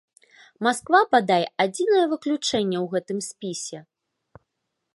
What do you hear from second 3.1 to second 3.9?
спісе.